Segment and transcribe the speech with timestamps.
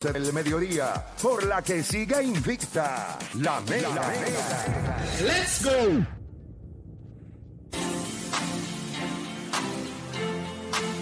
[0.00, 4.10] del mediodía, por la que siga invicta la mega.
[5.20, 6.06] Let's go.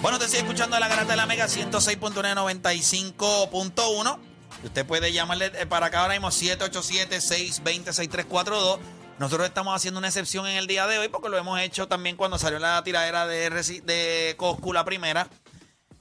[0.03, 4.19] Bueno, te sigue escuchando la garata de la Mega 106.995.1.
[4.65, 8.81] Usted puede llamarle eh, para acá ahora mismo 787-620-6342.
[9.21, 12.17] Nosotros estamos haciendo una excepción en el día de hoy porque lo hemos hecho también
[12.17, 15.29] cuando salió la tiradera de, de Coscu la primera.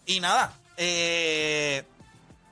[0.08, 1.86] Y nada, eh,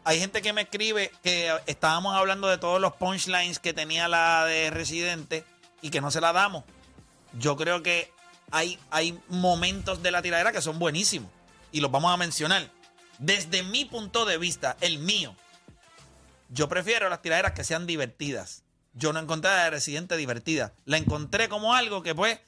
[0.06, 4.46] hay gente que me escribe que estábamos hablando de todos los punchlines que tenía la
[4.46, 5.44] de Residente
[5.82, 6.64] y que no se la damos.
[7.38, 8.12] Yo creo que
[8.52, 11.30] hay, hay momentos de la tiradera que son buenísimos
[11.72, 12.70] y los vamos a mencionar.
[13.18, 15.36] Desde mi punto de vista, el mío,
[16.50, 18.64] yo prefiero las tiraderas que sean divertidas.
[18.94, 20.74] Yo no encontré a la de Residente divertida.
[20.86, 22.40] La encontré como algo que pues,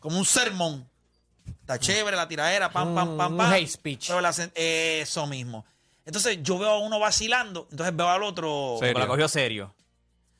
[0.00, 0.88] como un sermón.
[1.60, 3.52] Está chévere la tiradera, pam, pam, pam, Un pam.
[3.52, 4.08] hate speech.
[4.08, 5.64] Pero la sen- eso mismo.
[6.06, 9.74] Entonces yo veo a uno vacilando, entonces veo al otro Pero la cogió serio.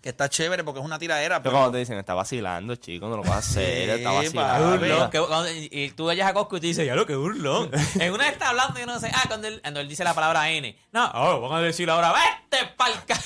[0.00, 1.42] que está chévere porque es una tiradera.
[1.42, 4.16] Pero Pero cuando te dicen, está vacilando, chico, no lo vas a hacer, está Sí,
[4.16, 4.64] vacilando.
[4.76, 4.78] papi.
[4.88, 7.16] Burlón, que- cuando- y y tú vayas a Costco y te dices, ya lo que
[7.16, 7.70] burlón.
[8.00, 10.48] en una está hablando y uno dice, ah, cuando él, cuando él dice la palabra
[10.50, 10.78] N.
[10.92, 13.20] No, oh, van a decir ahora, vete palca.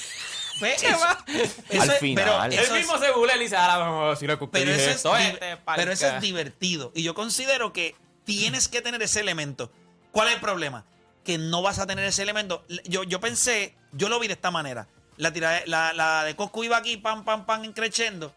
[0.62, 1.18] Ve, ¿Qué eso- va?
[1.28, 2.24] eso Al es- final.
[2.24, 4.38] pero Él Él eso es- mismo se burla y dice, ahora vamos a decir lo
[4.38, 5.78] que usted pero, dice eso es esto, di- vete palca.
[5.82, 6.90] pero eso es divertido.
[6.94, 9.70] Y yo considero que tienes que tener ese elemento.
[10.12, 10.84] ¿Cuál es el problema?
[11.30, 12.64] Que no vas a tener ese elemento.
[12.86, 14.88] Yo, yo pensé, yo lo vi de esta manera.
[15.16, 18.34] La, tirade- la, la de Coscu iba aquí, pam, pam, pam, increciendo.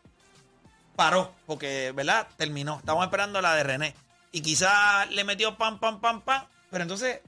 [0.96, 2.28] Paró, porque, ¿verdad?
[2.38, 2.78] Terminó.
[2.78, 3.96] Estábamos esperando la de René.
[4.32, 6.46] Y quizás le metió pam, pam, pam, pam.
[6.70, 7.22] Pero entonces,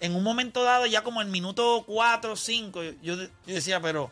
[0.00, 4.10] en un momento dado, ya como en minuto 4 o 5, yo, yo decía, pero...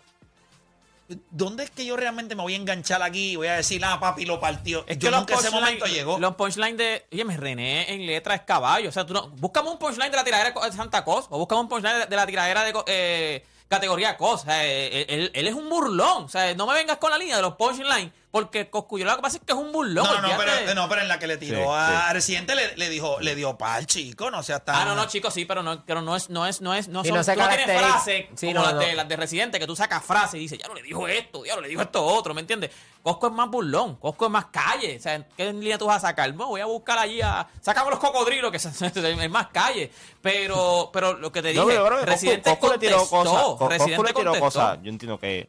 [1.31, 3.99] ¿Dónde es que yo realmente me voy a enganchar aquí y voy a decir, ah,
[3.99, 4.85] papi, lo partió?
[4.87, 6.19] Es yo que nunca ese momento llegó.
[6.19, 7.07] Los punchlines de.
[7.13, 8.89] Oye, me René en letra es caballo.
[8.89, 9.29] O sea, tú no.
[9.31, 11.29] Búscame un punchline de la tiradera de Santa Cosa.
[11.31, 14.43] O búscame un punchline de, la tiradera de eh, categoría Cosa.
[14.43, 16.25] O sea, eh, él, él es un burlón.
[16.25, 18.13] O sea, no me vengas con la línea de los punchlines.
[18.31, 20.05] Porque Coscuyo lo que pasa es que es un burlón.
[20.05, 22.13] no, no, no, pero, no, pero en la que le tiró Sí, a sí.
[22.15, 24.77] Residente le, le dijo, le dio pal, chico, no sea tan...
[24.77, 27.03] Ah, no, no, chicos, sí, pero no, pero no es, no es, no es, no
[27.03, 28.81] son, no tú no tienes frases Sí, como no, las, no.
[28.81, 31.45] de, las de Residente, que tú sacas frases y dices, ya no le dijo esto,
[31.45, 32.71] ya no le dijo esto otro, ¿me entiendes?
[33.03, 36.09] Cosco es más burlón, Cosco es más calle, o sea, ¿qué línea tú vas a
[36.09, 36.33] sacar?
[36.33, 39.91] No, voy a buscar allí a, sácame los cocodrilos, que es, más calle,
[40.23, 43.79] pero, pero lo que te dije, No, pero Residente Coscu, Coscu le tiró contestó, cosas.
[43.79, 44.61] Residente le tiró contestó.
[44.61, 45.49] cosas, yo entiendo que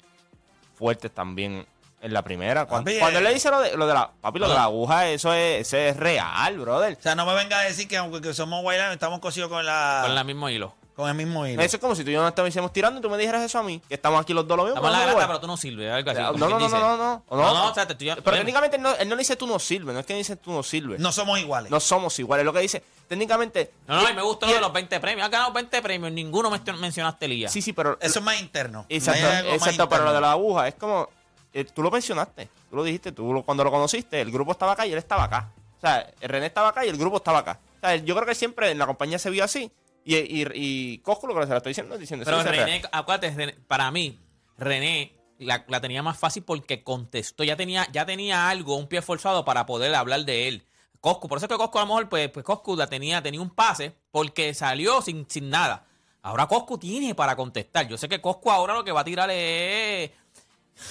[0.73, 1.67] fuertes también
[2.01, 2.65] en la primera.
[2.65, 3.21] Cuando, Papi, cuando eh.
[3.21, 4.11] él le dice lo de, lo de la.
[4.21, 6.97] Papi, lo de la aguja, eso es, eso es real, brother.
[6.99, 9.65] O sea, no me venga a decir que aunque que somos guaylanos, estamos cosidos con
[9.65, 10.03] la...
[10.05, 10.73] Con el mismo hilo.
[10.95, 11.61] con el mismo hilo.
[11.61, 13.59] Eso es como si tú y yo nos estuviésemos tirando y tú me dijeras eso
[13.59, 14.77] a mí, que estamos aquí los dos lo mismo.
[14.77, 16.19] Estamos en la ¿no, grata, pero tú no sirves, algo así.
[16.19, 18.81] No, no, no, no, no, no, No, no, o sea, te estoy- Pero técnicamente él
[18.83, 20.99] no, él no dice tú no sirves, no es que dice tú no sirves.
[20.99, 21.71] No somos iguales.
[21.71, 23.71] No somos iguales, lo que dice, técnicamente.
[23.87, 25.25] No, no, y me gustó lo de los 20 premios.
[25.25, 27.51] Has ganado 20 premios, ninguno me mencionaste, Elías.
[27.51, 27.97] Sí, sí, pero.
[28.01, 28.85] Eso es más interno.
[28.89, 31.09] Exacto, exacto pero lo de la aguja es como.
[31.53, 34.73] Eh, tú lo mencionaste, tú lo dijiste, tú lo- cuando lo conociste, el grupo estaba
[34.73, 35.51] acá y él estaba acá.
[35.77, 37.59] O sea, René estaba acá y el grupo estaba acá.
[37.77, 39.71] O sea, yo creo que siempre en la compañía se vio así.
[40.05, 43.57] Y, y, y Coscu lo que se lo estoy diciendo, diciendo Pero sí, René, acuérdate,
[43.67, 44.19] para mí,
[44.57, 47.43] René la, la tenía más fácil porque contestó.
[47.43, 50.65] Ya tenía, ya tenía algo, un pie forzado para poder hablar de él.
[50.99, 53.41] Coscu, por eso es que Coscu a lo mejor, pues, pues Coscu la tenía, tenía
[53.41, 55.85] un pase porque salió sin, sin nada.
[56.21, 57.87] Ahora Coscu tiene para contestar.
[57.87, 60.11] Yo sé que Coscu ahora lo que va a tirar es.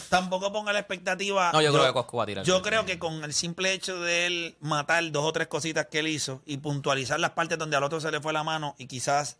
[0.08, 1.50] Tampoco ponga la expectativa.
[1.52, 2.44] No, yo, creo que Coscu va a tirar.
[2.44, 5.98] Yo creo que con el simple hecho de él matar dos o tres cositas que
[6.00, 8.86] él hizo y puntualizar las partes donde al otro se le fue la mano y
[8.86, 9.36] quizás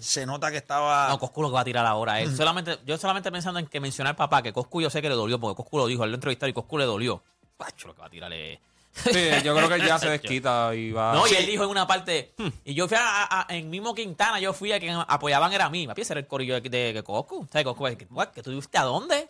[0.00, 1.08] se nota que estaba.
[1.08, 2.20] No, Coscu lo que va a tirar ahora.
[2.20, 5.14] es solamente, yo solamente pensando en que mencionar papá, que Coscu yo sé que le
[5.14, 7.22] dolió, porque Coscu lo dijo, él lo entrevistaron y Coscu le dolió.
[7.56, 8.58] Pacho, lo que va a tirar es.
[8.92, 9.10] Sí,
[9.42, 11.14] yo creo que él ya se desquita y va.
[11.14, 12.34] No, y él dijo en una parte,
[12.64, 15.70] y yo fui a, a- en mismo Quintana, yo fui a quien apoyaban era a
[15.70, 15.86] mí.
[15.86, 17.40] Papi, ese era el corillo de, de, de Coscu.
[17.42, 19.28] O sea, Coscu, ¿qué, tú viste a dónde?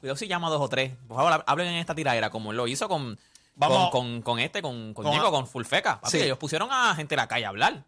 [0.00, 0.92] Cuidado si llama a dos o tres.
[1.06, 3.18] Por favor, hablen en esta tiradera, como lo hizo con,
[3.54, 3.90] Vamos.
[3.90, 6.00] con, con, con este, con, con, Con- Fulfeca.
[6.00, 6.24] Papi, Sí.
[6.24, 7.82] ellos pusieron a gente en la calle a hablar.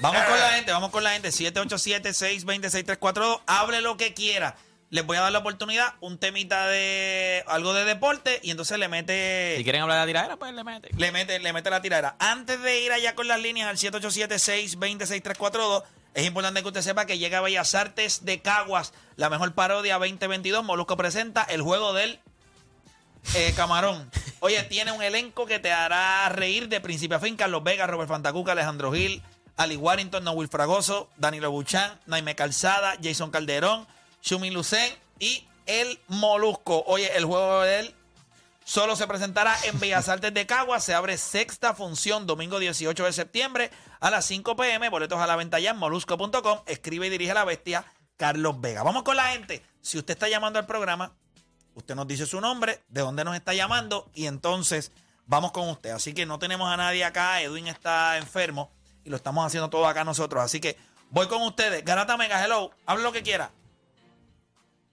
[0.00, 1.28] Vamos con la gente, vamos con la gente.
[1.30, 3.40] 787-620-6342.
[3.46, 4.56] Hable lo que quiera.
[4.90, 8.88] Les voy a dar la oportunidad, un temita de algo de deporte y entonces le
[8.88, 9.54] mete.
[9.58, 10.88] Si quieren hablar de la tiradera, pues le mete.
[10.96, 12.16] Le mete, le mete la tiradera.
[12.18, 15.82] Antes de ir allá con las líneas al 787-620-6342,
[16.14, 19.98] es importante que usted sepa que llega a Bellas Artes de Caguas, la mejor parodia
[19.98, 20.64] 2022.
[20.64, 22.20] Molusco presenta el juego del
[23.34, 24.10] eh, camarón.
[24.40, 27.36] Oye, tiene un elenco que te hará reír de principio a fin.
[27.36, 29.22] Carlos Vega, Robert Fantacuca, Alejandro Gil,
[29.56, 33.86] Ali Warrington, Noel Fragoso, Danilo Buchan, Naime Calzada, Jason Calderón,
[34.22, 36.84] Shumi Lucen y el Molusco.
[36.86, 37.94] Oye, el juego del
[38.68, 40.84] Solo se presentará en Bellas Artes de Caguas.
[40.84, 44.90] Se abre sexta función domingo 18 de septiembre a las 5 pm.
[44.90, 46.58] Boletos a la venta ya en molusco.com.
[46.66, 47.86] Escribe y dirige la bestia
[48.18, 48.82] Carlos Vega.
[48.82, 49.62] Vamos con la gente.
[49.80, 51.16] Si usted está llamando al programa,
[51.76, 54.92] usted nos dice su nombre, de dónde nos está llamando y entonces
[55.24, 55.92] vamos con usted.
[55.92, 57.40] Así que no tenemos a nadie acá.
[57.40, 58.70] Edwin está enfermo
[59.02, 60.42] y lo estamos haciendo todo acá nosotros.
[60.42, 60.76] Así que
[61.08, 61.82] voy con ustedes.
[61.86, 62.70] Garata Mega, hello.
[62.84, 63.50] Hable lo que quiera.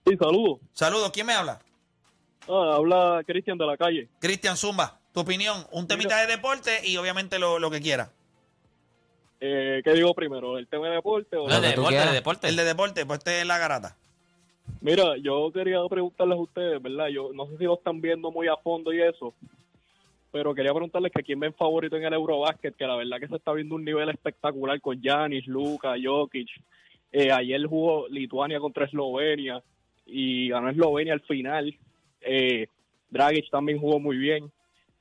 [0.06, 0.60] Sí, saludos.
[0.72, 1.10] Saludos.
[1.12, 1.60] ¿Quién me habla?
[2.48, 4.08] Ah, habla Cristian de la calle.
[4.20, 4.98] Cristian Zumba.
[5.12, 5.64] Tu opinión.
[5.72, 8.10] Un temita de deporte y obviamente lo, lo que quiera.
[9.40, 10.56] Eh, ¿Qué digo primero?
[10.58, 12.08] ¿El tema de deporte o No, de deporte, quieras.
[12.10, 12.48] de deporte.
[12.48, 13.96] El de deporte, pues este es la garata.
[14.80, 17.08] Mira, yo quería preguntarles a ustedes, ¿verdad?
[17.08, 19.32] Yo no sé si lo están viendo muy a fondo y eso,
[20.32, 23.36] pero quería preguntarles que quién ven favorito en el Eurobásquet, que la verdad que se
[23.36, 26.48] está viendo un nivel espectacular con Yanis, Luka, Jokic.
[27.12, 29.62] Eh, ayer jugó Lituania contra Eslovenia
[30.04, 31.74] y ganó Eslovenia al final.
[32.26, 32.68] Eh,
[33.10, 34.50] Dragic también jugó muy bien.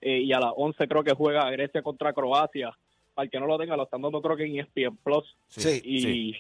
[0.02, 2.78] Eh, y a las 11 creo que juega Grecia contra Croacia.
[3.14, 5.36] Para el que no lo tenga, lo están dando creo que en ESPN Plus.
[5.48, 5.82] Sí.
[5.84, 6.36] Y,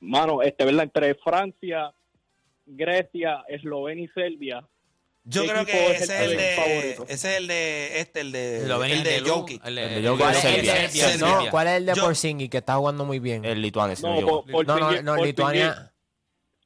[0.00, 0.84] mano, este, ¿verdad?
[0.84, 1.92] Entre Francia,
[2.66, 4.64] Grecia, Eslovenia y Serbia.
[5.24, 6.54] Yo ¿Qué creo que es ese es el el de.
[6.56, 7.02] favorito?
[7.08, 8.00] Ese es el de.
[8.00, 8.56] Este, el de.
[8.58, 9.64] Eslovenia, el de Lu- Jokic.
[9.66, 10.74] el El de de Jokic ¿Cuál es el Serbia.
[10.74, 11.26] de- Serbia.
[11.44, 13.44] no, ¿cuál es el de Yo- Porzingis que está jugando muy bien?
[13.44, 14.26] El lituano, No, no, yo.
[14.26, 14.66] por, por
[15.04, 15.92] no, Lituania.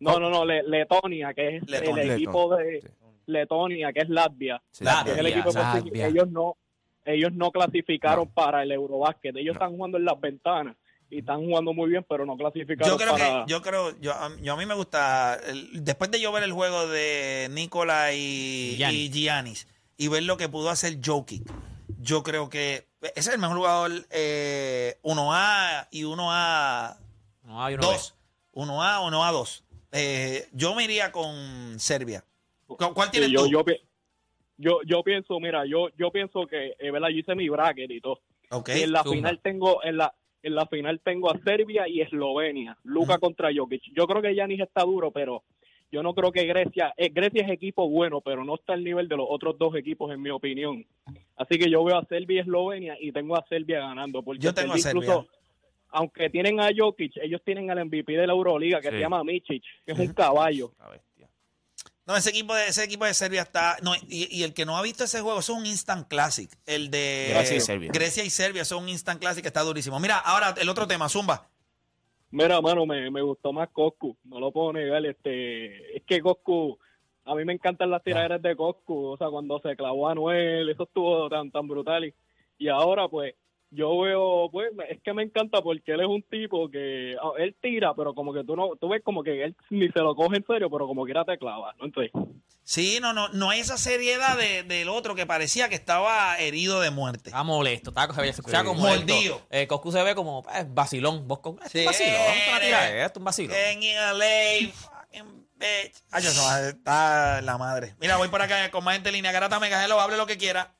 [0.00, 2.02] No, no, no, Le- Letonia, que es Letonia.
[2.02, 2.88] el equipo de Sí.
[3.26, 4.62] Letonia, que es Latvia.
[4.72, 4.84] Sí.
[5.04, 5.50] que es el equipo.
[5.52, 6.06] Latvia.
[6.08, 6.56] Ellos no,
[7.04, 9.36] ellos no clasificaron para el Eurobásquet.
[9.36, 10.76] Ellos están jugando en las ventanas
[11.08, 13.44] y están jugando muy bien, pero no clasificaron Yo creo para...
[13.44, 16.42] que, yo creo, yo, a- yo a mí me gusta, el- después de yo ver
[16.42, 19.00] el juego de Nicola y Giannis.
[19.00, 21.48] y Giannis y ver lo que pudo hacer Jokic,
[22.00, 26.96] yo creo que ese es el mejor jugador eh, 1A y 1A
[27.44, 28.14] No, hay uno 2.
[28.54, 29.62] 1A o 1A2.
[29.92, 32.24] Eh, yo me iría con Serbia.
[32.66, 33.50] ¿Cu- ¿Cuál Sí, tienes yo, tú?
[33.50, 33.80] yo, pi-
[34.58, 37.08] yo, yo pienso, mira, yo, yo pienso que, eh, ¿verdad?
[37.08, 38.20] Yo hice mi bracket y todo.
[38.74, 42.76] Y en la final tengo, en la, en la final tengo a Serbia y Eslovenia.
[42.84, 43.82] Luca contra Jokic.
[43.94, 45.42] Yo creo que Yanis está duro, pero
[45.90, 49.08] yo no creo que Grecia, eh, Grecia es equipo bueno, pero no está al nivel
[49.08, 50.84] de los otros dos equipos, en mi opinión.
[51.36, 54.22] Así que yo veo a Serbia y Eslovenia y tengo a Serbia ganando.
[54.22, 55.14] Porque Yo tengo a Serbia Serbia.
[55.14, 55.28] incluso,
[55.90, 58.94] aunque tienen a Jokic, ellos tienen al MVP de la Euroliga que Sí.
[58.94, 60.70] se llama Michic, que es un caballo.
[62.06, 63.76] No, ese equipo de ese equipo de Serbia está.
[63.82, 66.50] No, y, y el que no ha visto ese juego, eso es un instant classic.
[66.64, 67.90] El de Grecia y Serbia.
[67.92, 69.98] Grecia y Serbia, eso es un instant classic que está durísimo.
[69.98, 71.48] Mira, ahora el otro tema, Zumba.
[72.30, 75.04] Mira, mano, me, me gustó más Coscu, no lo puedo negar.
[75.04, 76.78] Este, es que Coscu,
[77.24, 80.68] a mí me encantan las tiraderas de Coscu, o sea, cuando se clavó a Noel,
[80.68, 82.04] eso estuvo tan, tan brutal.
[82.04, 82.14] Y,
[82.58, 83.34] y ahora, pues,
[83.70, 87.54] yo veo, pues, es que me encanta porque él es un tipo que, ah, él
[87.60, 90.36] tira, pero como que tú no, tú ves como que él ni se lo coge
[90.38, 91.84] en serio, pero como quiera te clava, ¿no?
[91.86, 92.12] Entonces,
[92.68, 96.80] Sí, no, no, no hay esa seriedad de- del otro que parecía que estaba herido
[96.80, 97.28] de muerte.
[97.30, 99.40] Está molesto, está, se escucha como Mordido.
[99.50, 101.28] Eh, Coscu se ve como eh, vacilón.
[101.28, 103.56] Vos, Coscu, Sí, es un vacilón, eres- esto es un vacilón.
[103.56, 105.94] En LA, fucking bitch.
[106.10, 107.94] Ay, eso está la madre.
[108.00, 109.30] Mira, voy por acá con más gente en línea.
[109.30, 110.74] Garata Mega, hello, hable lo que quiera.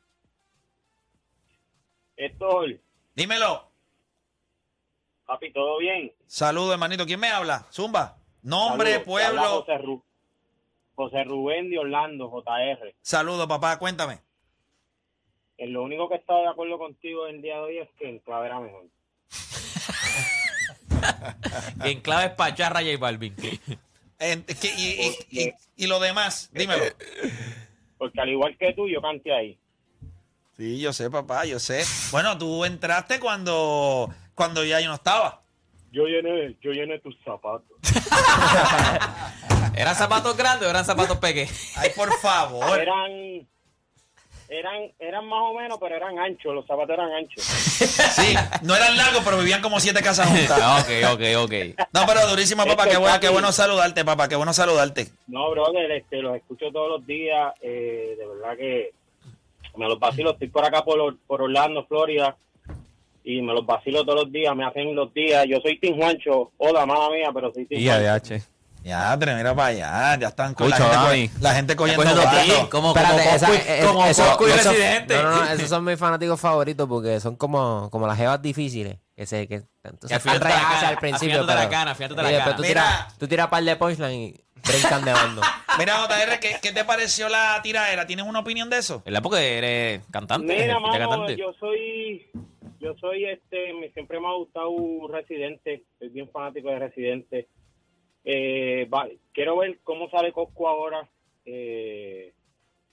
[2.16, 2.80] Héctor,
[3.14, 3.68] Dímelo.
[5.26, 6.12] papi, ¿todo bien?
[6.26, 7.04] Saludos, hermanito.
[7.06, 7.66] ¿Quién me habla?
[7.72, 8.16] Zumba.
[8.42, 9.42] Nombre, Saludos, pueblo.
[9.62, 10.02] José, Ru-
[10.94, 12.94] José Rubén de Orlando, JR.
[13.02, 13.78] Saludos, papá.
[13.78, 14.20] Cuéntame.
[15.58, 18.08] Eh, lo único que he estado de acuerdo contigo el día de hoy es que
[18.08, 18.84] en clave era mejor.
[21.84, 23.34] En clave es Pacharra y Balvin.
[24.18, 26.84] Eh, ¿qué- y, y- y- y lo demás, dímelo.
[27.98, 29.58] Porque al igual que tú, yo canté ahí.
[30.56, 31.84] Sí, yo sé, papá, yo sé.
[32.10, 35.42] Bueno, tú entraste cuando, cuando ya yo no estaba.
[35.92, 37.76] Yo llené, yo llené tus zapatos.
[39.76, 41.52] ¿Eran zapatos grandes o eran zapatos pequeños?
[41.76, 42.78] Ay, por favor.
[42.80, 43.46] Eran,
[44.48, 46.54] eran, eran más o menos, pero eran anchos.
[46.54, 47.42] Los zapatos eran anchos.
[47.44, 50.58] Sí, no eran largos, pero vivían como siete casas juntas.
[50.82, 51.52] ok, ok, ok.
[51.92, 52.84] No, pero durísimo, papá.
[52.84, 54.28] Esto Qué bueno, qué bueno saludarte, papá.
[54.28, 55.08] Qué bueno saludarte.
[55.26, 57.52] No, brother, este, los escucho todos los días.
[57.60, 58.90] eh, de verdad que
[59.76, 60.32] me los vacilo.
[60.32, 62.36] Estoy por acá por, Or- por Orlando, Florida.
[63.24, 64.54] Y me los vacilo todos los días.
[64.54, 65.44] Me hacen los días.
[65.48, 66.52] Yo soy Tim Juancho.
[66.58, 68.34] Hola, mamá mía, pero soy Tim Juancho.
[68.84, 70.16] Ya, pero mira para allá.
[70.20, 73.84] Ya están con la gente, la gente cogiendo como, como, Espérate, esa- Coscu y- es-
[73.84, 75.16] como eso- Coscu y eso- Residente.
[75.16, 78.98] No, no, no, esos son mis fanáticos favoritos porque son como, como las jevas difíciles.
[79.16, 81.40] Que se, que, entonces al principio.
[81.40, 82.56] afilándote la pero- cana, la cara.
[82.56, 85.42] Tú tiras, tú tiras par de punchline y brincan de bando.
[85.78, 88.06] Mira, JR, ¿qué, qué te pareció la tiradera?
[88.06, 89.02] ¿Tienes una opinión de eso?
[89.04, 89.22] ¿Verdad?
[89.22, 90.46] Porque eres cantante.
[90.46, 91.36] Mira, eres mano, cantante.
[91.36, 92.26] yo soy,
[92.80, 94.70] yo soy este, me, siempre me ha gustado
[95.10, 97.48] Residente, soy bien fanático de Residente.
[98.24, 101.08] Eh, va- quiero ver cómo sale Cosco ahora.
[101.44, 102.32] Eh,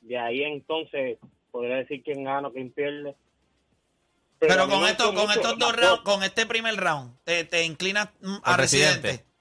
[0.01, 1.18] de ahí entonces
[1.51, 3.15] podré decir quién gana o quién pierde.
[4.39, 8.10] Pero con esto, con mucho estos dos rounds, con este primer round, te, te inclinas
[8.22, 9.08] mm, a Residente.
[9.08, 9.32] Residente.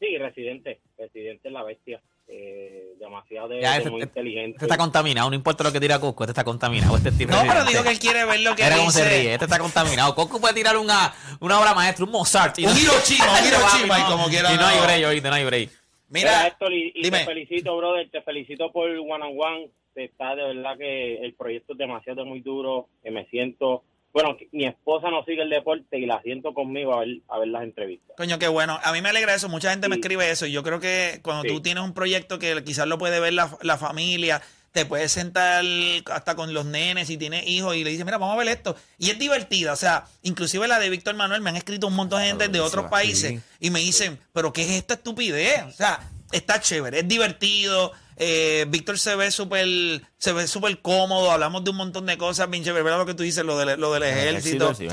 [0.00, 0.80] Sí, residente.
[0.98, 2.00] Residente es la bestia.
[2.28, 4.56] Eh, demasiado de, Ya, de ese- muy inteligente.
[4.56, 6.96] Este está contaminado, no importa lo que tira Cosco, este está contaminado.
[6.96, 8.90] Este es tipo No, pero digo que él quiere ver lo que dice.
[8.90, 10.12] se ríe, este está contaminado.
[10.16, 12.58] Cosco puede tirar una, una obra maestra, un Mozart.
[12.58, 15.34] y Un Hiroshima, un Hiroshima, y no, como quiera Y no hay break, oíste, no
[15.36, 15.70] hay break.
[16.08, 17.18] Mira, Mira, Héctor, y, y dime.
[17.20, 19.68] te felicito, brother, te felicito por One on One.
[19.94, 23.82] Está de verdad que el proyecto es demasiado muy duro, que me siento...
[24.16, 27.48] Bueno, mi esposa no sigue el deporte y la siento conmigo a ver, a ver
[27.48, 28.16] las entrevistas.
[28.16, 28.80] Coño, qué bueno.
[28.82, 29.50] A mí me alegra eso.
[29.50, 30.46] Mucha gente me escribe eso.
[30.46, 31.48] Y yo creo que cuando Sí.
[31.48, 34.40] tú tienes un proyecto que quizás lo puede ver la, la familia,
[34.72, 35.62] te puedes sentar
[36.10, 38.74] hasta con los nenes y tienes hijos y le dices, mira, vamos a ver esto.
[38.96, 39.74] Y es divertida.
[39.74, 42.60] O sea, inclusive la de Víctor Manuel me han escrito un montón de gente de
[42.60, 45.62] otros países y me dicen, pero ¿qué es esta estupidez?
[45.64, 46.00] O sea,
[46.32, 47.92] está chévere, es divertido.
[48.18, 49.68] Eh, Víctor se ve súper
[50.16, 53.12] se ve súper cómodo, hablamos de un montón de cosas, bien chévere, ¿verdad lo que
[53.14, 53.44] tú dices?
[53.44, 54.74] Lo, de, lo del ejército.
[54.74, 54.88] sí,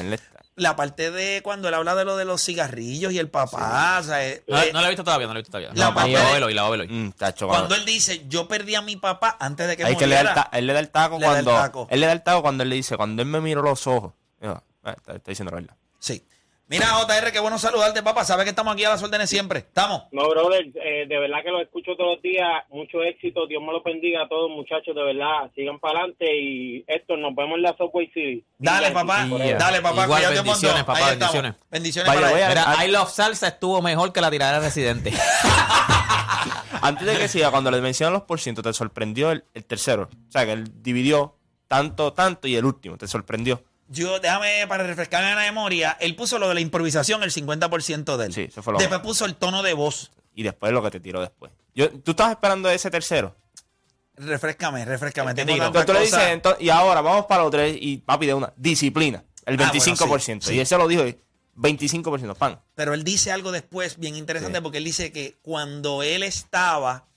[0.58, 4.04] La parte de cuando él habla de lo de los cigarrillos y el papá, o
[4.04, 5.70] sea, eh, No, eh, no la he visto todavía, no la he visto todavía.
[5.74, 6.86] La No, parte la hoy, la hoy.
[6.88, 10.06] Mm, tacho, cuando él dice, yo perdí a mi papá antes de que Hay que
[10.06, 10.50] le da el muriera.
[10.52, 11.62] ta- él le da el taco Le da el cuando.
[11.62, 11.88] taco.
[11.90, 14.12] Él le da el taco cuando él le dice, cuando él me miró los ojos.
[14.42, 15.76] Yo, ah, está, está diciendo la verdad.
[15.98, 16.26] Sí.
[16.68, 18.24] Mira, JR, qué bueno saludarte, papá.
[18.24, 19.60] Sabes que estamos aquí a las órdenes siempre.
[19.60, 20.04] ¿Estamos?
[20.12, 22.48] No, brother, eh, de verdad que lo escucho todos los días.
[22.70, 23.46] Mucho éxito.
[23.48, 24.96] Dios me lo bendiga a todos, muchachos.
[24.96, 26.26] De verdad, sigan para adelante.
[26.36, 28.44] Y esto, nos vemos en la Subway City.
[28.58, 29.28] Dale, papá.
[29.60, 30.06] Dale, papá.
[30.06, 31.34] Igual, bendiciones, papá, Ahí estamos.
[31.34, 31.54] bendiciones.
[31.70, 32.58] Bendiciones Vaya, para voy él.
[32.58, 35.12] a- Mira, I Love Salsa estuvo mejor que la tirada residente.
[36.82, 40.10] Antes de que siga, cuando le mencionan los por ciento, te sorprendió el, el tercero.
[40.28, 41.36] O sea, que él dividió
[41.68, 43.64] tanto, tanto y el último, te sorprendió.
[43.90, 45.98] Yo, déjame para refrescarme la memoria.
[46.00, 48.34] Él puso lo de la improvisación, el 50% de él.
[48.34, 50.12] Sí, eso fue lo Después puso el tono de voz.
[50.36, 51.52] Y después lo que te tiró después.
[51.76, 53.36] Yo, ¿Tú estabas esperando ese tercero?
[54.16, 55.34] Refrescame, refrescame.
[55.34, 58.54] Tengo Entonces tú le dices, y ahora vamos para los tres, y papi de una,
[58.56, 60.42] disciplina, el Ah, bueno, 25%.
[60.42, 60.56] sí, sí.
[60.56, 61.18] Y ese lo dijo, y
[61.56, 62.62] 25%, pan.
[62.76, 64.64] Pero él dice algo después bien interesante Sí.
[64.64, 67.08] porque él dice que cuando él estaba,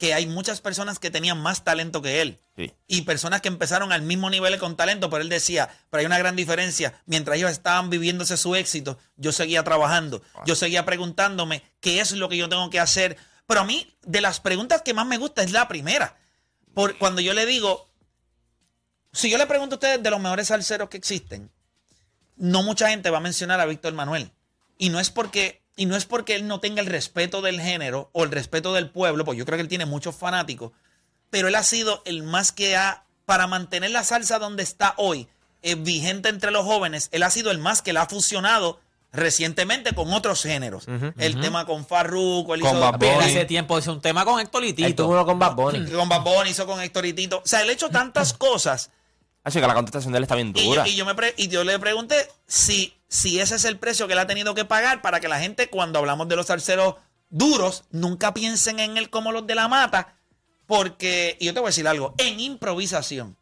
[0.00, 2.40] que hay muchas personas que tenían más talento que él.
[2.56, 2.72] Sí.
[2.86, 6.16] Y personas que empezaron al mismo nivel con talento, pero él decía, pero hay una
[6.16, 6.98] gran diferencia.
[7.04, 12.30] Mientras ellos estaban viviéndose su éxito, yo seguía trabajando, yo seguía preguntándome qué es lo
[12.30, 13.18] que yo tengo que hacer.
[13.46, 16.16] Pero a mí, de las preguntas que más me gusta es la primera.
[16.72, 17.86] Por, cuando yo le digo,
[19.12, 21.50] si yo le pregunto a ustedes de los mejores salseros que existen,
[22.36, 24.32] no mucha gente va a mencionar a Víctor Manuel.
[24.78, 28.10] Y no es porque, y no es porque él no tenga el respeto del género
[28.12, 30.72] o el respeto del pueblo, porque yo creo que él tiene muchos fanáticos,
[31.30, 35.26] pero él ha sido el más que ha, para mantener la salsa donde está hoy,
[35.62, 38.78] eh, vigente entre los jóvenes, él ha sido el más que la ha fusionado
[39.12, 40.86] recientemente con otros géneros.
[41.18, 44.64] El tema con Farruko, él Con hizo Bad hace tiempo hizo un tema con Héctor
[44.64, 45.90] y Él tuvo uno con Bad Bunny.
[45.90, 47.38] con Bad Bunny, hizo con Héctor y Tito.
[47.38, 48.90] O sea, él ha hecho tantas cosas
[49.42, 50.86] Así que la contestación de él está bien Y yo, dura.
[50.88, 52.14] y yo me pre- y yo le pregunté
[52.46, 55.40] si, si ese es el precio que él ha tenido que pagar para que la
[55.40, 56.94] gente, cuando hablamos de los salseros
[57.28, 60.14] duros, nunca piensen en él como los de la mata.
[60.66, 63.36] Porque, y yo te voy a decir algo, en improvisación,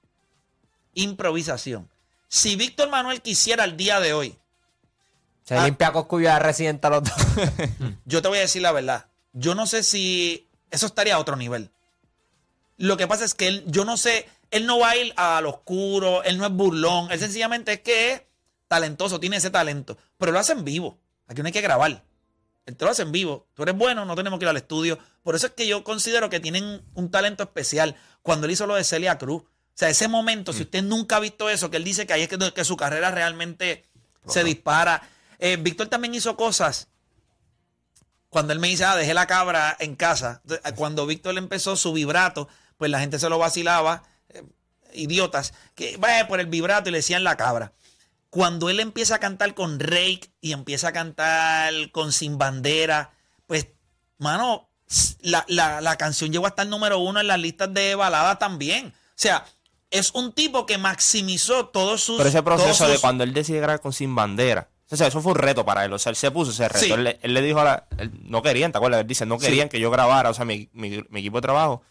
[0.95, 1.89] improvisación.
[2.29, 4.37] Si Víctor Manuel quisiera el día de hoy,
[5.45, 5.65] Se Ah.
[5.65, 7.15] limpia Coscu y ya resienta los dos.
[8.05, 9.07] yo te voy a decir la verdad.
[9.33, 11.71] Yo no sé si eso estaría a otro nivel.
[12.77, 15.47] Lo que pasa es que él, yo no sé, él no va a ir al
[15.47, 18.23] oscuro, él no es burlón, él sencillamente es que es
[18.69, 21.01] talentoso, tiene ese talento, pero lo hace en vivo.
[21.27, 22.05] Aquí no hay que grabar.
[22.67, 23.47] Él te lo hace en vivo.
[23.55, 24.99] Tú eres bueno, no tenemos que ir al estudio.
[25.23, 27.97] Por eso es que yo considero que tienen un talento especial.
[28.23, 29.43] Cuando él hizo lo de Celia Cruz.
[29.43, 32.23] O sea, ese momento, si usted nunca ha visto eso, que él dice que ahí
[32.23, 33.89] es que, que su carrera realmente
[34.27, 35.09] se dispara.
[35.39, 36.89] Eh, Víctor también hizo cosas
[38.29, 41.93] cuando él me dice, ah, dejé la cabra en casa, Entonces, cuando Víctor empezó su
[41.93, 44.43] vibrato, pues la gente se lo vacilaba, eh,
[44.93, 47.73] idiotas, que vaya por el vibrato y le decían la cabra.
[48.31, 53.13] Cuando él empieza a cantar con Rake y empieza a cantar con Sin Bandera,
[53.47, 53.69] pues,
[54.19, 54.69] mano,
[55.21, 58.89] la, la- la canción llegó hasta el número uno en las listas de baladas también.
[58.89, 59.45] O sea,
[59.91, 62.19] es un tipo que maximizó todos sus...
[62.19, 64.69] Pero ese proceso de cuando él decide grabar con Sin Bandera.
[64.91, 65.93] O sea, eso fue un reto para él.
[65.93, 66.85] O sea, él se puso ese reto.
[66.85, 66.93] Sí.
[66.93, 67.87] Él, le- él le dijo a la.
[67.99, 69.01] él- no querían, ¿te acuerdas?
[69.03, 71.83] Él dice, no querían que yo grabara, o sea, mi, mi- mi equipo de trabajo.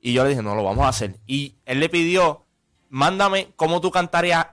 [0.00, 1.18] Y yo le dije, no, lo vamos a hacer.
[1.26, 2.44] Y él le pidió,
[2.88, 4.46] mándame cómo tú cantarías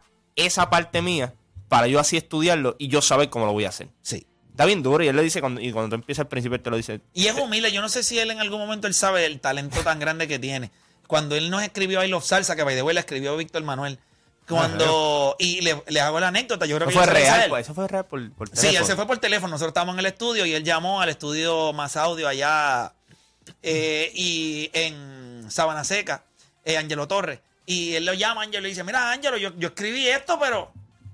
[0.46, 1.34] esa parte mía
[1.68, 3.90] para yo así estudiarlo y yo saber cómo lo voy a hacer.
[4.02, 4.26] Sí.
[4.52, 6.62] Está bien duro y él le dice, cuando, y cuando tú empiezas al principio, él
[6.62, 7.00] te lo dice.
[7.14, 7.72] Y es humilde.
[7.72, 10.38] Yo no sé si él en algún momento él sabe el talento tan grande que
[10.40, 10.72] tiene.
[11.08, 14.00] Cuando él nos escribió I Love Salsa, que by the way le escribió Víctor Manuel.
[14.48, 15.36] Cuando.
[15.40, 16.66] Y le, le hago la anécdota.
[16.66, 17.66] Yo creo Eso que fue la real, pues.
[17.68, 18.80] Eso fue real por, por Sí, teléfono.
[18.80, 19.52] él se fue por teléfono.
[19.52, 22.94] Nosotros estábamos en el estudio y él llamó al estudio Más Audio allá
[23.64, 26.24] eh, y en Sabana Seca,
[26.66, 27.40] eh, Angelo Torres.
[27.72, 30.40] Y él lo llama a Angelo y le dice: Mira, Angelo, yo, yo escribí esto,
[30.40, 30.72] pero,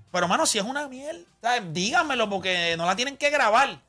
[0.10, 1.64] pero mano, si es una miel, ¿sabes?
[1.74, 3.82] dígamelo porque no la tienen que grabar.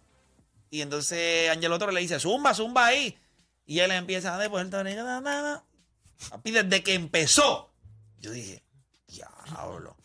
[0.68, 3.16] Y entonces Angelo Torres le dice, zumba, zumba ahí.
[3.66, 5.04] Y él empieza de Puerto Rico.
[5.04, 5.64] na, na, na.
[6.28, 7.70] Papi, desde que empezó,
[8.18, 8.64] yo dije,
[9.06, 9.96] diablo.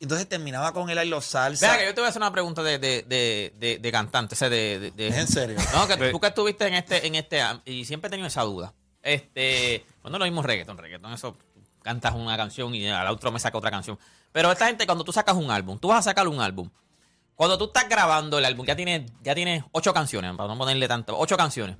[0.00, 1.68] Entonces terminaba con él ahí los salsa.
[1.68, 4.34] Vea que yo te voy a hacer una pregunta de, de, de, de, de cantante,
[4.34, 5.56] o sea, de, de- de- ¿Es en serio?
[5.72, 8.74] No, que tú que estuviste en este, en este, y siempre he tenido esa duda.
[9.00, 11.36] Este, bueno, lo mismo reggaeton, reggaeton, eso
[11.82, 13.98] cantas una canción y al otro me saca otra canción.
[14.32, 16.70] Pero esta gente, cuando tú sacas un álbum, tú vas a sacar un álbum.
[17.36, 20.86] Cuando tú estás grabando el álbum, ya tienes, ya tienes ocho canciones, para no ponerle
[20.88, 21.76] tanto, ocho canciones.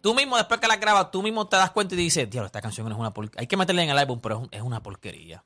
[0.00, 2.60] Tú mismo, después que las grabas, tú mismo te das cuenta y dices, diablo, esta
[2.62, 3.40] canción es una porquería.
[3.42, 5.44] Hay que meterla en el álbum, pero es, un- es una porquería.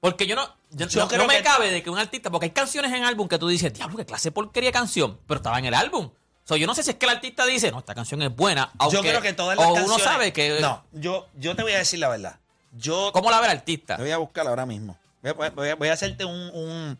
[0.00, 2.30] Porque yo no, yo, Yo no- creo no me que- cabe de que un artista,
[2.30, 5.18] porque hay canciones en álbum que tú dices, diablo, qué clase de porquería de canción,
[5.28, 6.10] pero estaba en el álbum.
[6.44, 8.72] So, yo no sé si es que el artista dice, no, esta canción es buena,
[8.78, 10.58] aunque, yo creo que todas las o uno sabe que...
[10.60, 12.40] No, yo, yo te voy a decir la verdad.
[12.72, 13.96] Yo ¿Cómo la ve el artista?
[13.96, 14.98] Te voy a buscar ahora mismo.
[15.22, 16.98] Voy a, voy a- voy a hacerte un, un-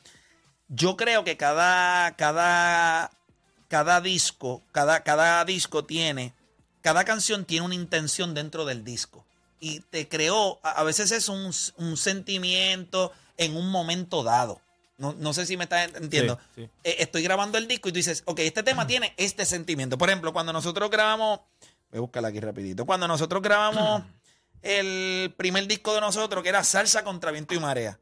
[0.69, 3.11] Yo creo que cada, cada,
[3.69, 6.33] cada disco, cada, cada disco tiene,
[6.83, 9.25] cada canción tiene una intención dentro del disco.
[9.61, 14.61] Y te creó, a, a veces es un, un sentimiento en un momento dado.
[14.99, 16.39] No, no sé si me estás entendiendo.
[16.55, 16.71] Sí, sí.
[16.85, 19.99] Eh, estoy grabando el disco y tú dices, ok, este tema tiene este sentimiento.
[19.99, 21.41] Por ejemplo, cuando nosotros grabamos,
[21.91, 24.03] voy a buscarla aquí rapidito, cuando nosotros grabamos
[24.63, 27.99] el primer disco de nosotros, que era Salsa contra Viento y Marea,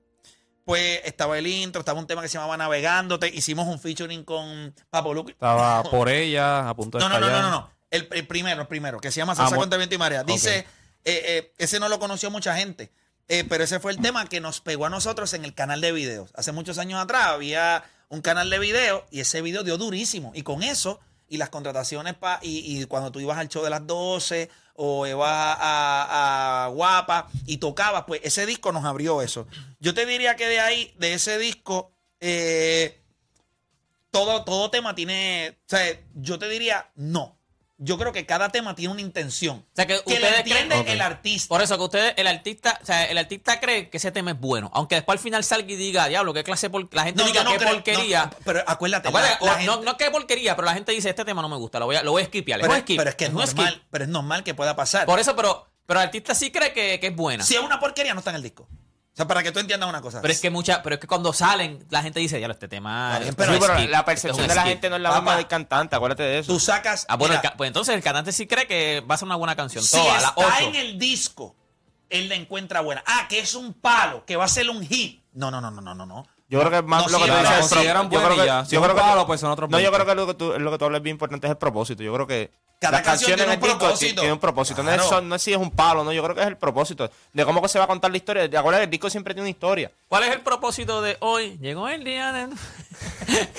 [0.64, 4.74] pues estaba el intro, estaba un tema que se llamaba Navegándote, hicimos un featuring con
[4.90, 5.32] Papo Luque.
[5.32, 7.70] Estaba por ella, a punto de No, no, no, no, no, no.
[7.90, 10.22] El, el primero, el primero, que se llama Salsa Ah, mo- contra Viento y Marea.
[10.22, 10.64] Dice, eh,
[11.04, 12.92] eh, ese no lo conoció mucha gente,
[13.26, 15.90] eh, pero ese fue el tema que nos pegó a nosotros en el canal de
[15.92, 16.30] videos.
[16.36, 20.30] Hace muchos años atrás había un canal de videos y ese video dio durísimo.
[20.34, 23.70] Y con eso, y las contrataciones, pa, y, y cuando tú ibas al show de
[23.70, 29.46] las 12 o ibas a, a- Guapa y tocabas, pues ese disco nos abrió eso.
[29.78, 33.00] Yo te diría que de ahí, de ese disco, eh,
[34.10, 35.56] todo, todo tema tiene.
[35.60, 37.38] O sea, yo te diría no.
[37.82, 39.56] Yo creo que cada tema tiene una intención.
[39.56, 41.48] O sea, que que ustedes entiende creen- el artista.
[41.48, 44.38] Por eso que ustedes, el artista, o sea, el artista cree que ese tema es
[44.38, 44.70] bueno.
[44.74, 46.94] Aunque después al final salga y diga, diablo, qué clase de por...
[46.94, 48.24] La gente No, diga no qué creo- porquería.
[48.26, 51.08] no, pero acuérdate, Acuérdate, la- la no, gente- no qué porquería, pero la gente dice,
[51.08, 53.24] este tema no me gusta, lo voy a, lo voy a pero, pero es que
[53.24, 53.56] es un skip.
[53.56, 55.06] normal, pero es normal que pueda pasar.
[55.06, 57.42] Por eso, pero, pero el artista sí cree que, que es buena.
[57.44, 58.68] si es una porquería, no está en el disco.
[59.12, 60.22] O sea, para que tú entiendas una cosa.
[60.22, 63.18] Pero es que mucha, pero es que cuando salen, la gente dice, diablo, este tema.
[63.18, 64.70] Bien, pero un Sí, pero skip, la este es percepción de la skip".
[64.72, 65.20] gente no es la Papá.
[65.20, 66.52] misma del cantante, acuérdate de eso.
[66.52, 67.06] tú sacas.
[67.08, 69.56] Ah, bueno, mira, pues entonces el cantante sí cree que va a ser una buena
[69.56, 69.82] canción.
[69.84, 70.46] si Toda, está 8.
[70.68, 71.56] en el disco,
[72.08, 73.02] él la encuentra buena.
[73.06, 75.22] Ah, que es un palo, que va a ser un hit.
[75.32, 76.06] No, no, no, no, no, no.
[76.06, 76.26] no.
[76.48, 77.68] Yo creo que es más No, lo sí, que tú la dices.
[77.68, 78.64] consideran yo creo que- ya.
[78.64, 80.04] Si yo creo que- palo, pues son otros No, yo 20.
[80.04, 82.02] creo que lo que tú, lo que tú hablas bien importante es el propósito.
[82.02, 84.14] Yo creo que Cada las canción canciones tiene en un propósito.
[84.22, 84.82] tienen un propósito.
[84.82, 85.08] No, es, Claro.
[85.10, 86.12] son- no es si es un palo, no.
[86.12, 88.48] Yo creo que es el propósito de cómo que se va a contar la historia.
[88.48, 89.92] De acuerdo, el disco siempre tiene una historia.
[90.08, 91.58] ¿Cuál es el propósito de hoy?
[91.60, 92.46] Llegó el día de.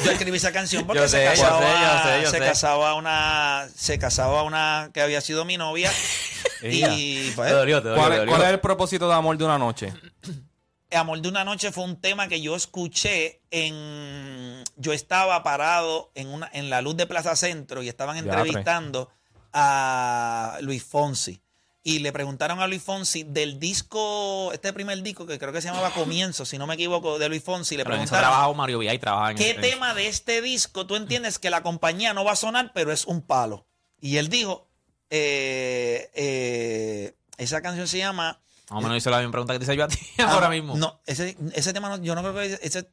[0.04, 2.38] Yo escribí esa canción porque Yo se, sé, yo casaba, sé, yo sé, yo se
[2.40, 2.44] sé.
[2.44, 5.92] casaba una se casaba una que había sido mi novia
[6.64, 8.32] y pues, Te dolió, te dolió, ¿Cuál, te es, dolió.
[8.36, 9.94] cuál es el propósito de amor de una noche?
[10.94, 16.28] Amor de una noche fue un tema que yo escuché en yo estaba parado en
[16.28, 19.10] una en la luz de Plaza Centro y estaban entrevistando
[19.54, 21.42] a Luis Fonsi
[21.84, 25.70] y le preguntaron a Luis Fonsi del disco este primer disco que creo que se
[25.70, 29.00] llamaba Comienzo si no me equivoco de Luis Fonsi le Pero preguntaron trabajaba Mario Villay,
[29.00, 32.36] trabajaba en ¿Qué tema de este disco tú entiendes que la compañía no va a
[32.36, 33.66] sonar, pero es un palo?
[34.00, 34.68] Y él dijo,
[35.10, 38.42] eh, eh, esa canción se llama...
[38.72, 40.50] Más o menos hizo la misma pregunta que te hice yo a ti Ah, ahora
[40.50, 40.78] mismo.
[40.78, 42.90] No, ese, ese tema no, yo no creo que ese...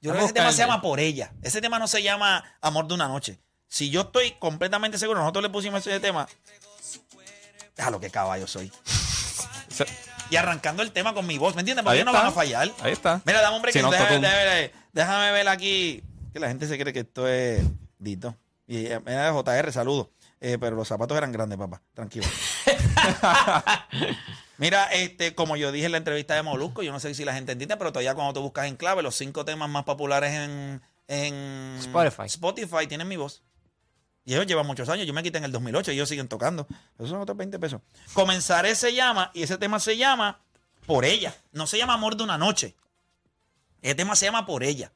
[0.00, 0.80] Yo creo que ese tema se llama.
[0.80, 1.32] Por Ella.
[1.42, 3.40] Ese tema no se llama Amor de una Noche.
[3.66, 6.28] Si yo estoy completamente seguro, nosotros le pusimos ese tema...
[7.76, 8.70] Déjalo que caballo soy.
[10.30, 11.82] Y arrancando el tema con mi voz, ¿me entiendes?
[11.84, 12.70] Porque no van a fallar.
[12.82, 13.22] Ahí está.
[13.24, 13.72] Mira, dame un break.
[13.72, 16.02] Si no, déjame- déjame ver aquí.
[16.34, 17.64] Que la gente se cree que esto es
[17.98, 18.36] Dito.
[18.66, 20.10] Y eh, mira, JR, saludo.
[20.40, 21.80] Eh, pero los zapatos eran grandes, papá.
[21.94, 22.26] Tranquilo.
[24.58, 27.32] Mira, este, como yo dije en la entrevista de Molusco, yo no sé si la
[27.32, 30.82] gente entiende, pero todavía cuando tú buscas en clave, los cinco temas más populares en,
[31.06, 32.26] en Spotify.
[32.26, 33.42] Spotify tienen mi voz.
[34.24, 35.06] Y ellos llevan muchos años.
[35.06, 36.66] Yo me quité en el 2008 y ellos siguen tocando.
[36.96, 37.80] Esos son otros 20 pesos.
[38.12, 40.40] Comenzaré se llama, y ese tema se llama
[40.86, 41.34] Por ella.
[41.52, 42.74] No se llama Amor de una noche.
[43.80, 44.92] Ese tema se llama Por ella.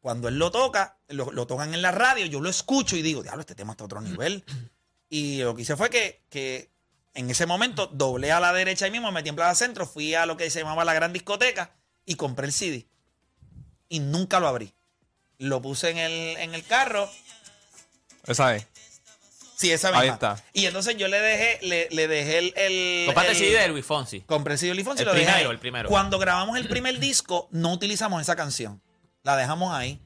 [0.00, 3.22] Cuando él lo toca, lo, lo tocan en la radio, yo lo escucho y digo,
[3.22, 4.42] diablo, este tema está a otro nivel.
[5.10, 6.70] Y lo que hice fue que, que
[7.14, 10.14] en ese momento doblé a la derecha ahí mismo, me metí en Plaza Centro, fui
[10.14, 11.72] a lo que se llamaba la gran discoteca
[12.06, 12.86] y compré el CD.
[13.88, 14.72] Y nunca lo abrí.
[15.38, 17.10] Lo puse en el, en el carro
[18.26, 18.66] Esa es.
[19.56, 20.00] Sí, esa misma.
[20.02, 20.42] Ahí está.
[20.54, 22.54] Y entonces yo le dejé, le, le dejé el.
[22.56, 24.20] el Compraste el CD de Luis Fonsi.
[24.22, 25.54] Compré el CD de Luis Fonsi El lo dejé primero, ahí.
[25.54, 25.88] el primero.
[25.90, 28.80] Cuando grabamos el primer disco, no utilizamos esa canción.
[29.22, 30.00] La dejamos ahí.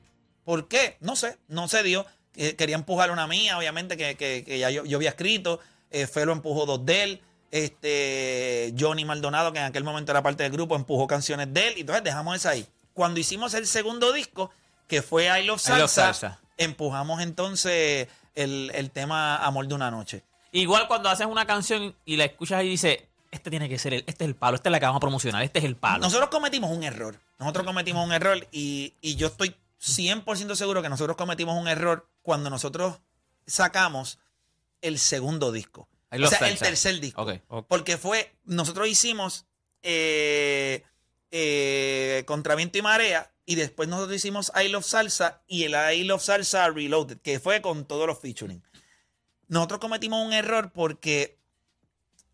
[0.44, 0.96] ¿Por qué?
[1.00, 2.04] No sé, no se dio.
[2.32, 5.60] que quería empujar una mía, obviamente, que, que- que ya yo, yo había escrito.
[5.94, 7.22] Eh, Felo empujó dos de él.
[7.52, 11.74] Este, Johnny Maldonado, que en aquel momento era parte del grupo, empujó canciones de él.
[11.76, 12.66] Y entonces dejamos eso ahí.
[12.92, 14.50] Cuando hicimos el segundo disco,
[14.88, 16.40] que fue I Love I Salsa, Love Salsa.
[16.56, 20.24] empujamos entonces el, el tema Amor de una Noche.
[20.50, 22.98] Igual cuando haces una canción y la escuchas y dices,
[23.30, 25.00] este tiene que ser el, este es el palo, esta es la que vamos a
[25.00, 26.00] promocionar, este es el palo.
[26.00, 27.20] Nosotros cometimos un error.
[27.38, 32.08] Nosotros cometimos un error y, y yo estoy 100% seguro que nosotros cometimos un error
[32.22, 32.98] cuando nosotros
[33.46, 34.18] sacamos
[34.84, 35.88] el segundo disco.
[36.12, 37.26] I O sea, el tercer disco.
[37.68, 39.46] Porque fue, nosotros hicimos
[39.82, 40.84] eh,
[41.30, 46.04] eh, Contra Viento y Marea y después nosotros hicimos I Love Salsa y el I
[46.04, 48.62] Love Salsa Reloaded, que fue con todos los featuring.
[49.48, 51.38] Nosotros cometimos un error porque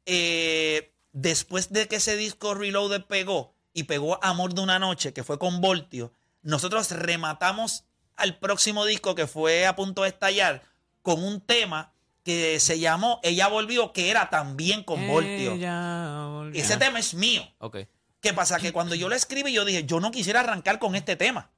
[0.07, 5.25] eh, después de que ese disco Reloaded pegó y pegó Amor de una Noche, que
[5.25, 7.85] fue con Voltio, nosotros rematamos
[8.17, 10.63] al próximo disco que fue a punto de estallar
[11.03, 15.53] con un tema que se llamó Ella Volvió, que era también con Voltio.
[15.53, 16.63] Ella volvió.
[16.63, 17.43] Ese tema es mío.
[17.59, 17.79] Ok.
[18.21, 18.59] ¿Qué pasa?
[18.59, 21.51] Que cuando yo lo escribí, yo dije, yo no quisiera arrancar con este tema.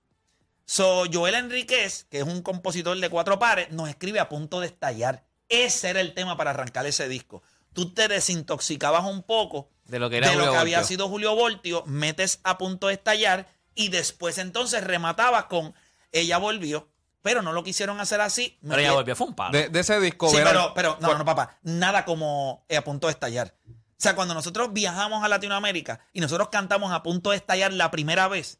[0.64, 4.68] So, Joel Enríquez, que es un compositor de cuatro pares, nos escribe a punto de
[4.68, 5.24] estallar.
[5.48, 7.42] Ese era el tema para arrancar ese disco.
[7.72, 11.34] Tú te desintoxicabas un poco De lo que era de lo que había sido Julio
[11.34, 15.74] Voltio, metes a punto de estallar y después entonces rematabas con
[16.12, 16.88] Ella Volvió,
[17.22, 18.58] pero no lo quisieron hacer así.
[18.60, 19.56] Me Pero ella volvió, fue un palo.
[19.56, 23.06] De, de ese disco, Sí, pero, pero no, no, papá, nada como eh, a punto
[23.06, 23.54] de estallar.
[23.66, 27.92] O sea, cuando nosotros viajamos a Latinoamérica y nosotros cantamos a punto de estallar la
[27.92, 28.58] primera vez,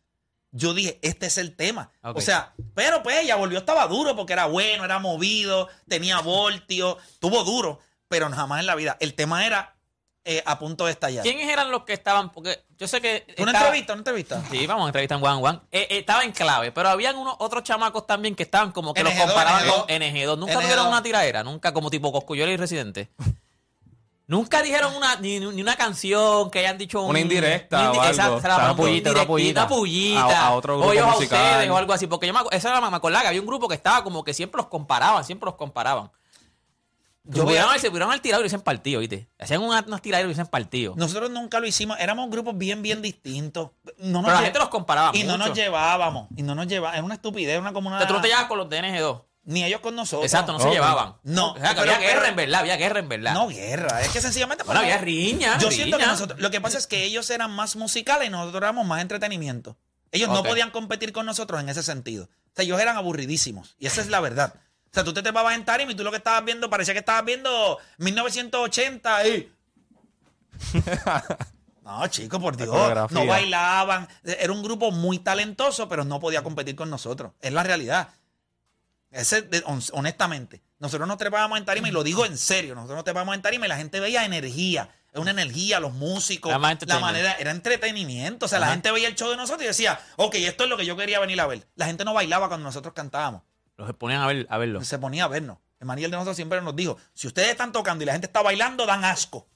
[0.52, 1.90] yo dije, este es el tema.
[2.02, 6.98] O sea, pero pues ella volvió, estaba duro porque era bueno, era movido, tenía voltio,
[7.18, 8.96] tuvo duro, pero jamás en la vida.
[9.00, 9.71] El tema era
[10.24, 11.22] eh, a punto de estallar.
[11.24, 12.30] ¿Quiénes eran los que estaban?
[12.30, 13.24] Porque yo sé que.
[13.38, 13.92] ¿Una estaba- entrevista?
[13.94, 14.42] ¿Una entrevista?
[14.50, 15.58] Sí, vamos a entrevistar en One One.
[15.72, 19.02] Eh, eh, estaba en clave, pero habían unos otros chamacos también que estaban como que
[19.02, 19.74] los NG2, comparaban NG2.
[19.80, 20.38] con NG2.
[20.38, 20.60] Nunca NG2.
[20.62, 23.10] tuvieron una tiradera, nunca como tipo Coscuyola y Residente.
[24.28, 28.00] Nunca dijeron una, ni, ni una canción que hayan dicho un- Una indirecta una o
[28.02, 28.36] algo.
[28.36, 29.66] Una mandaron pullita, una pullita.
[29.68, 30.20] pullita.
[30.42, 32.06] A- a otro grupo o a ustedes o algo así.
[32.06, 34.22] Porque yo me, esa era la me acordaba que había un grupo que estaba como
[34.24, 36.10] que siempre los comparaban, siempre los comparaban.
[37.24, 39.28] Yo voy a- se pudieron al tiradero y dicen partido, ¿viste?
[39.38, 40.94] Hacían una- unas tiraderos y dicen partido.
[40.96, 43.70] Nosotros nunca lo hicimos, éramos grupos bien, bien distintos.
[43.98, 46.66] No nos pero la lle- gente los comparaba Y no nos llevábamos, y no nos
[46.66, 46.96] llevábamos.
[46.96, 47.98] Era una estupidez, una O una...
[47.98, 49.22] sea, tú no te llevas con los de NG2.
[49.44, 50.24] Ni ellos con nosotros.
[50.24, 50.74] Exacto, no se Ok.
[50.74, 51.14] llevaban.
[51.24, 53.34] No, O sea, que pero- había guerra pero- en verdad, había guerra en verdad.
[53.34, 54.62] No guerra, es que sencillamente.
[54.64, 55.58] Bueno, había riña.
[55.58, 56.12] Yo siento que riña.
[56.12, 56.40] nosotros.
[56.40, 59.76] Lo que pasa es que ellos eran más musicales y nosotros éramos más entretenimiento.
[60.12, 60.48] Ellos no Ok.
[60.48, 62.24] podían competir con nosotros en ese sentido.
[62.24, 63.74] O sea, ellos eran aburridísimos.
[63.78, 64.54] Y esa es la verdad.
[64.92, 67.00] O sea, tú te trepabas en tarima y tú lo que estabas viendo, parecía que
[67.00, 69.52] estabas viendo 1980 y.
[71.82, 72.68] No, chico, por Dios.
[73.10, 74.08] No bailaban.
[74.22, 77.32] Era un grupo muy talentoso, pero no podía competir con nosotros.
[77.40, 78.10] Es la realidad.
[79.10, 79.48] Ese,
[79.92, 83.42] honestamente, nosotros nos trepábamos en tarima y lo digo en serio, nosotros nos trepábamos en
[83.42, 88.46] tarima y la gente veía energía, es una energía, los músicos, la manera, era entretenimiento,
[88.46, 90.78] o sea, la gente veía el show de nosotros y decía, ok, esto es lo
[90.78, 91.66] que yo quería venir a ver.
[91.74, 93.42] La gente no bailaba cuando nosotros cantábamos,
[93.76, 94.82] Los ponían a, ver, a verlo.
[94.84, 95.58] se ponía a vernos.
[95.80, 98.40] El Maniel de nosotros siempre nos dijo, si ustedes están tocando y la gente está
[98.42, 99.48] bailando, dan asco.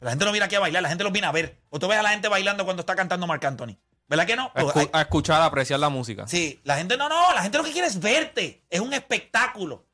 [0.00, 1.60] La gente no viene aquí a bailar, la gente los viene a ver.
[1.70, 3.76] O tú ves a la gente bailando cuando está cantando Marc Anthony.
[4.08, 4.50] ¿Verdad que no?
[4.54, 6.26] A, O- escu- hay- a escuchar, a apreciar la música.
[6.26, 8.64] Sí, la gente no, no, la gente lo que quiere es verte.
[8.70, 9.84] Es un espectáculo.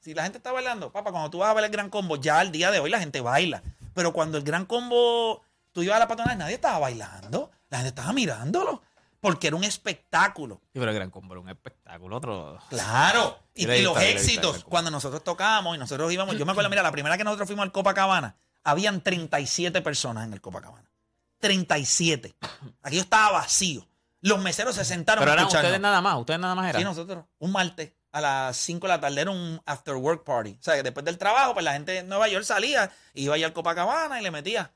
[0.00, 2.38] Si la gente está bailando, papá, cuando tú vas a ver el gran combo, ya
[2.40, 3.62] al día de hoy la gente baila.
[3.94, 7.50] Pero cuando el gran combo, tú ibas a la patronal, nadie estaba bailando.
[7.70, 8.82] La gente estaba mirándolo.
[9.24, 10.60] Porque era un espectáculo.
[10.64, 12.14] Sí, pero el Gran Combo era un espectáculo.
[12.18, 12.58] Otro...
[12.68, 13.38] Claro.
[13.54, 16.92] Y, y los éxitos, cuando nosotros tocábamos y nosotros íbamos, yo me acuerdo, mira, la
[16.92, 20.90] primera que nosotros fuimos al Copacabana, habían 37 personas en el Copacabana.
[21.40, 22.34] 37.
[22.82, 23.88] Aquí estaba vacío.
[24.20, 26.18] Los meseros se sentaron Pero eran ustedes nada más.
[26.18, 26.82] Ustedes nada más eran.
[26.82, 27.24] Sí, nosotros.
[27.38, 30.58] Un martes a las 5 de la tarde era un after work party.
[30.60, 33.46] O sea, que después del trabajo, pues la gente de Nueva York salía, iba allá
[33.46, 34.70] al Copacabana y le metía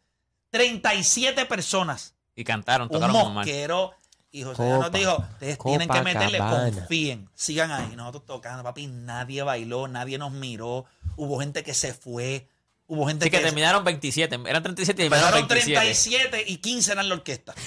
[0.50, 2.14] 37 personas.
[2.34, 3.34] y cantaron, Un tocaron normal.
[3.34, 3.92] mosquero.
[4.30, 7.96] Y José ya nos dijo, ustedes tienen que meterle, confíen, sigan ahí.
[7.96, 10.84] Nosotros tocando, papi, nadie bailó, nadie nos miró.
[11.16, 12.46] Hubo gente que se fue.
[12.86, 13.44] Hubo gente Así que que...
[13.44, 14.38] terminaron 27.
[14.46, 15.80] Eran 37 y terminaron Empezaron 27.
[15.80, 17.54] 37 y 15 eran la orquesta.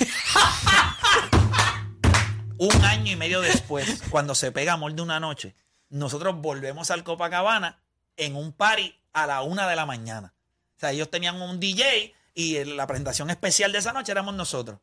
[2.57, 5.55] Un año y medio después, cuando se pega Amor de una noche,
[5.89, 7.79] nosotros volvemos al Copacabana
[8.17, 10.35] en un party a la una de la mañana.
[10.77, 14.77] O sea, ellos tenían un DJ y la presentación especial de esa noche éramos nosotros.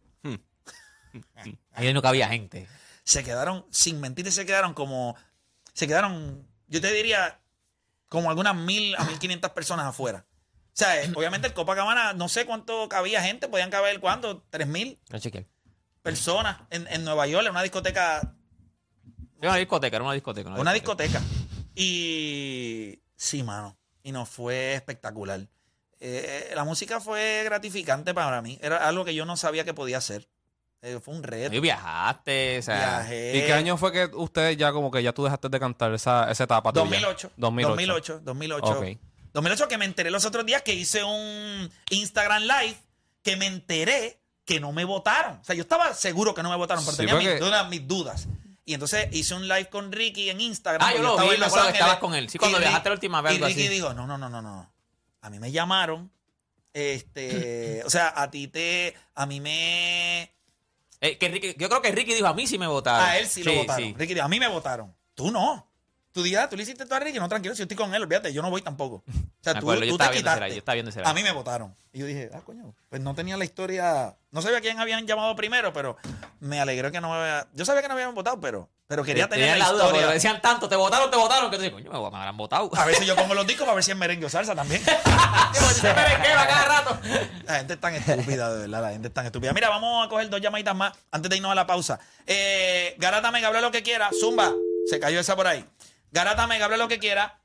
[1.72, 2.68] Ahí no cabía gente.
[3.04, 5.16] Se quedaron, sin mentir, se quedaron como,
[5.72, 7.40] se quedaron, yo te diría,
[8.08, 10.26] como algunas mil a mil quinientas personas afuera.
[10.28, 14.42] O sea, eh, obviamente el Copacabana, no sé cuánto cabía gente, podían caber, ¿cuánto?
[14.50, 14.98] ¿Tres mil?
[15.10, 15.46] No chequeé.
[16.02, 18.34] personas en, en Nueva York, en una discoteca
[19.40, 20.50] Era una discoteca, era una discoteca.
[20.50, 21.20] Una discoteca.
[21.74, 23.76] Y sí, mano.
[24.02, 25.48] Y nos fue espectacular.
[26.00, 28.58] Eh, la música fue gratificante para mí.
[28.62, 30.28] Era algo que yo no sabía que podía hacer.
[30.80, 31.54] Eh, fue un reto.
[31.54, 33.00] Y viajaste, o sea.
[33.00, 33.36] Viajé.
[33.36, 36.30] ¿Y qué año fue que ustedes ya como que ya tú dejaste de cantar esa,
[36.30, 36.84] esa etapa tuya?
[36.84, 37.32] 2008.
[37.36, 38.20] 2008.
[38.20, 38.20] 2008.
[38.24, 38.66] 2008.
[38.66, 38.98] Ok.
[39.32, 42.76] 2008 que me enteré los otros días que hice un Instagram Live
[43.22, 45.38] que me enteré que no me votaron.
[45.40, 47.86] O sea, yo estaba seguro que no me votaron, pero Sí, tenía mis, dudas, mis
[47.86, 48.28] dudas.
[48.64, 50.86] Y entonces hice un live con Ricky en Instagram.
[50.86, 52.28] Ah, yo lo vi, me acuerdo que estabas con él.
[52.28, 53.68] Sí, cuando Y viajaste la última vez, Y Ricky así.
[53.68, 54.72] dijo, no, no, no, no, no.
[55.20, 56.10] A mí me llamaron.
[56.72, 60.30] Este, o sea, a ti te, a mí me,
[61.00, 63.06] Eh, que Ricky- yo creo que Ricky dijo a mí sí me votaron.
[63.08, 63.84] a él sí, lo votaron.
[63.84, 63.94] sí.
[63.96, 64.94] Ricky dijo, a mí me votaron.
[65.14, 65.67] Tú no.
[66.12, 68.02] Tú digas, tú le hiciste tú a Ricky, no, tranquilo, si yo estoy con él,
[68.02, 69.04] olvídate, yo no voy tampoco.
[69.06, 70.40] O sea, tú, acuerdo, te quitaste.
[70.40, 71.76] live, yo estaba viendo A mí me votaron.
[71.92, 74.16] Y yo dije, ah, coño, pues no tenía la historia.
[74.30, 75.96] No sabía quién habían llamado primero, pero
[76.40, 77.48] me alegró que no me había.
[77.54, 80.14] Yo sabía que no habían votado, pero, pero quería tener la, duda, porque historia.
[80.14, 82.70] decían tanto, te votaron, te votaron, que tú dices, coño, me, me habrán votado.
[82.76, 84.82] A veces yo pongo los discos para ver si es merengue o salsa también.
[85.82, 86.98] Cada rato.
[87.46, 88.82] La gente es tan estúpida, de verdad.
[88.82, 89.52] La gente es tan estúpida.
[89.52, 91.98] Mira, vamos a coger dos llamaditas más antes de irnos a la pausa.
[92.26, 94.10] Eh, Garata Mega, habla lo que quiera.
[94.18, 94.52] Zumba,
[94.86, 95.64] se cayó esa por ahí.
[96.12, 97.40] Garata Mega, habla lo que quiera.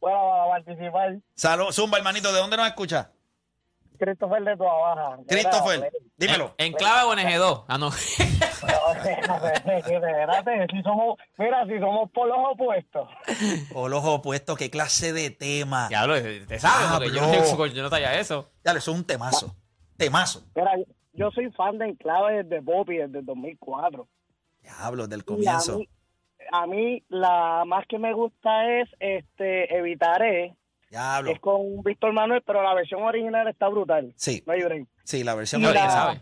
[0.00, 3.10] Bueno, para participar, Salud, Zumba, hermanito, ¿de dónde nos escucha?
[3.98, 5.18] Christopher de Toa Baja.
[5.28, 6.54] Christopher, dímelo.
[6.56, 7.64] En, en clave o en Eje2.
[7.68, 7.90] Ah, no.
[9.50, 13.08] Espérate, si somos, mira, si somos por los opuestos.
[13.74, 15.88] O los opuestos, qué clase de tema.
[15.90, 18.50] Ya, Diablo, te sabes, porque yo, yo, yo no sabía eso.
[18.64, 19.54] eso es un temazo.
[19.96, 20.42] Temazo.
[20.54, 20.72] Mira,
[21.12, 24.08] yo soy fan de Enclave desde Poppy desde el 2004.
[24.62, 25.78] Diablo, del Y a comienzo.
[25.78, 25.88] mí,
[26.52, 30.54] a mí la más que me gusta es este Evitaré,
[30.90, 31.30] Diablo.
[31.30, 34.12] es con Víctor Manuel, pero la versión original está brutal.
[34.16, 34.86] Sí, No hay break.
[35.04, 35.90] sí, la versión original.
[35.90, 36.20] sabe.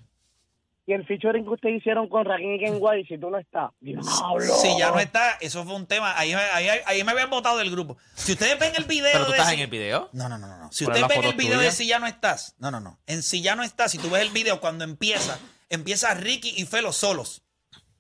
[0.87, 3.73] Y el featuring que ustedes hicieron con Rakim y Ken White, si tú no estás,
[3.79, 4.03] diablo.
[4.41, 6.19] Si ya no está, eso fue un tema.
[6.19, 7.99] Ahí, me- ahí, ahí me habían votado del grupo.
[8.15, 9.11] Si ustedes ven el video.
[9.13, 10.09] Pero tú de estás si- en el video.
[10.15, 10.73] No, no, no, no.
[10.73, 11.73] Si ustedes ven el video de.
[11.73, 12.55] Si ya no estás.
[12.59, 12.99] No, no, no.
[13.07, 15.39] En Si ya no estás, si tú ves el video cuando empieza,
[15.69, 17.43] empieza Ricky y Felo solos.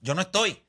[0.01, 0.63] Yo no estoy.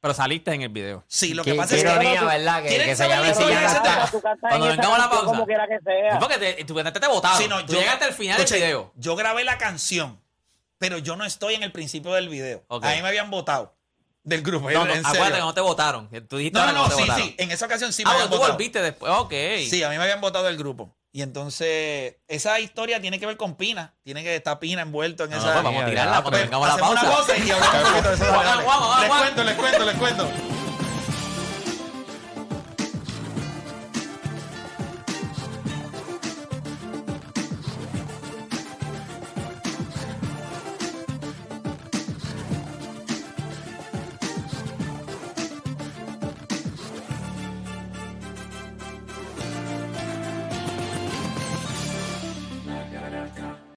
[0.00, 1.04] Pero saliste en el video.
[1.08, 1.90] Sí, lo que pasa es que.
[1.90, 2.62] ironía, ¿verdad?
[2.62, 4.10] Que, ¿Quieren que se llame la Si?
[4.12, 5.24] Tú cantas Cuando en esa vengamos a la pausa.
[5.26, 6.18] Como quiera que Sí, sea.
[6.20, 7.38] porque te, tú te votaron.
[7.38, 8.92] Sí, no, tú yo- llegaste al final del video.
[8.96, 10.20] Yo grabé la canción,
[10.78, 12.62] pero yo no estoy en el principio del video.
[12.68, 12.84] Ok.
[12.84, 13.74] Ahí me habían votado
[14.22, 14.70] del grupo.
[14.70, 16.08] No, no, en acuérdate que no te votaron.
[16.28, 17.34] Tú dijiste No, no, no, sí, sí.
[17.38, 18.52] En esa ocasión sí me Ah, habían bueno, tú votado.
[18.56, 19.12] volviste después.
[19.16, 19.32] Ok.
[19.68, 20.94] Sí, a mí me habían votado del grupo.
[21.10, 23.94] Y entonces, esa historia tiene que ver con Pina.
[24.04, 25.52] Tiene que estar Pina envuelto en No, no, esa.
[25.54, 27.00] pues vamos a tirarla Pues, vengamos a la pausa.
[27.02, 28.24] una pausa y hablamos un poquito de eso.
[28.24, 28.66] Dale, Vamos, dale.
[28.66, 30.57] vamos, vamos, Les cuento, les cuento, les cuento.